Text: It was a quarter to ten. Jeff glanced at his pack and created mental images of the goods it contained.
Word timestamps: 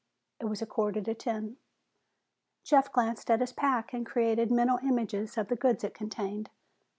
It 0.39 0.45
was 0.45 0.63
a 0.63 0.65
quarter 0.65 0.99
to 0.99 1.13
ten. 1.13 1.57
Jeff 2.63 2.91
glanced 2.91 3.29
at 3.29 3.39
his 3.39 3.53
pack 3.53 3.93
and 3.93 4.03
created 4.03 4.49
mental 4.51 4.79
images 4.79 5.37
of 5.37 5.47
the 5.47 5.55
goods 5.55 5.83
it 5.83 5.93
contained. 5.93 6.49